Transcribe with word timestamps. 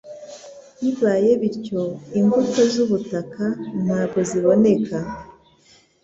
Bibaye 0.79 1.29
bityo 1.41 1.81
imbuto 2.19 2.61
z'ubutaka 2.73 3.45
ntabwo 3.83 4.19
zaboneka 4.29 4.97